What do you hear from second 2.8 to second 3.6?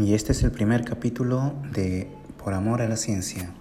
a la Ciencia.